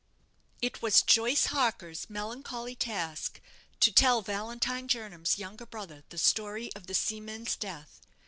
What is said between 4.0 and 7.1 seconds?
Valentine Jernam's younger brother the story of the